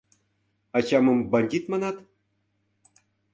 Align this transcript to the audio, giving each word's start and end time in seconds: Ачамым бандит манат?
Ачамым 0.77 1.19
бандит 1.31 1.63
манат? 1.71 1.97